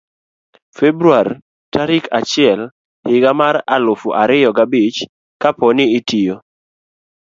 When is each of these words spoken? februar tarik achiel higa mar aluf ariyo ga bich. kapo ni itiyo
februar 0.79 1.27
tarik 1.77 2.05
achiel 2.19 2.59
higa 3.11 3.31
mar 3.41 3.55
aluf 3.75 4.01
ariyo 4.23 4.49
ga 4.57 4.65
bich. 4.71 4.99
kapo 5.41 5.67
ni 5.75 5.85
itiyo 5.97 6.35